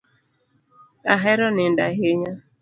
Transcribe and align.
Ahero 1.15 1.45
nindo 1.55 1.81
ahinya 1.89 2.31